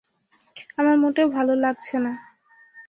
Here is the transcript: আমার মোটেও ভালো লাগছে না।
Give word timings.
আমার 0.77 0.95
মোটেও 0.97 1.27
ভালো 1.29 1.53
লাগছে 1.55 1.95
না। 1.99 2.11